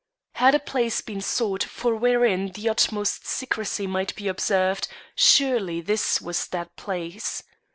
[0.31, 6.19] Had a place been sought for wherein the utmost secrecy might be observed, surely this
[6.19, 7.43] was that place.